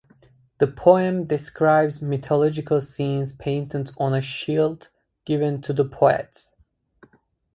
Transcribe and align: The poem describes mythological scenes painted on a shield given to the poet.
The 0.57 0.65
poem 0.65 1.25
describes 1.27 2.01
mythological 2.01 2.81
scenes 2.81 3.33
painted 3.33 3.91
on 3.99 4.15
a 4.15 4.21
shield 4.21 4.89
given 5.25 5.61
to 5.61 5.73
the 5.73 5.85
poet. 5.85 6.47